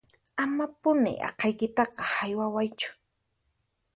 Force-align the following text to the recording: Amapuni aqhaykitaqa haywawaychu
Amapuni 0.43 1.11
aqhaykitaqa 1.27 2.03
haywawaychu 2.13 2.89